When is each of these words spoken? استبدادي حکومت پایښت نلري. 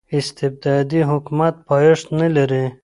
استبدادي 0.17 1.01
حکومت 1.11 1.53
پایښت 1.69 2.05
نلري. 2.19 2.63